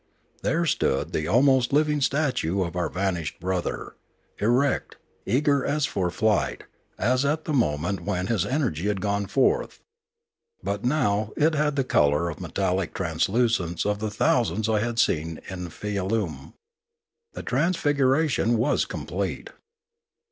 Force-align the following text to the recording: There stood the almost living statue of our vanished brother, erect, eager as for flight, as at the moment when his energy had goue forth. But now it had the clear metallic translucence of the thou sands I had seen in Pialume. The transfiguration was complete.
There 0.41 0.65
stood 0.65 1.13
the 1.13 1.27
almost 1.27 1.71
living 1.71 2.01
statue 2.01 2.63
of 2.63 2.75
our 2.75 2.89
vanished 2.89 3.39
brother, 3.39 3.97
erect, 4.39 4.97
eager 5.27 5.63
as 5.63 5.85
for 5.85 6.09
flight, 6.09 6.63
as 6.97 7.23
at 7.23 7.45
the 7.45 7.53
moment 7.53 7.99
when 8.01 8.25
his 8.25 8.43
energy 8.43 8.87
had 8.87 8.99
goue 8.99 9.27
forth. 9.29 9.79
But 10.63 10.83
now 10.83 11.33
it 11.37 11.53
had 11.53 11.75
the 11.75 11.83
clear 11.83 12.33
metallic 12.39 12.95
translucence 12.95 13.85
of 13.85 13.99
the 13.99 14.09
thou 14.09 14.41
sands 14.41 14.67
I 14.67 14.79
had 14.79 14.97
seen 14.97 15.39
in 15.49 15.67
Pialume. 15.69 16.53
The 17.33 17.43
transfiguration 17.43 18.57
was 18.57 18.85
complete. 18.85 19.51